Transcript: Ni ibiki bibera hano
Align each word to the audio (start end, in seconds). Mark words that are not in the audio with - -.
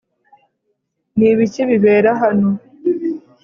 Ni 1.17 1.27
ibiki 1.33 1.61
bibera 1.69 2.11
hano 2.21 2.49